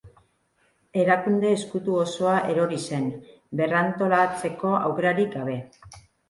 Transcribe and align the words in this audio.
Erakunde 1.01 1.51
ezkutu 1.57 1.97
osoa 2.03 2.33
erori 2.53 2.79
zen, 2.85 3.05
berrantolatzeko 3.61 4.73
aukerarik 4.81 5.31
gabe. 5.37 5.61